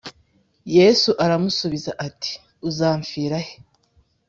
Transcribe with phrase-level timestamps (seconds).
[0.77, 2.31] Yesu aramusubiza ati
[2.69, 3.53] Uzampfira he